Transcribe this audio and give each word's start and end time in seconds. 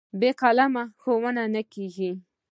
بې 0.19 0.29
قلمه 0.39 0.83
ښوونه 1.01 1.43
نه 1.53 1.61
کېږي. 1.73 2.11